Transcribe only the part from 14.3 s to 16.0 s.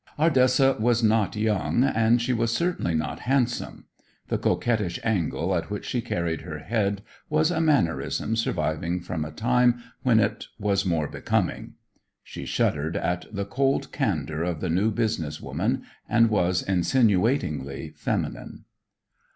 of the new business woman,